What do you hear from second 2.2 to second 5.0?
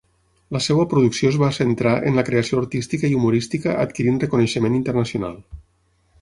creació artística i humorística adquirint reconeixement